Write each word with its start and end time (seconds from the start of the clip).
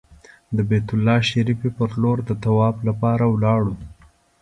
د 0.55 0.57
بیت 0.69 0.87
الله 0.95 1.17
شریفې 1.29 1.69
پر 1.77 1.89
لور 2.01 2.17
د 2.25 2.31
طواف 2.43 2.75
لپاره 2.87 3.23
ولاړو. 3.33 3.75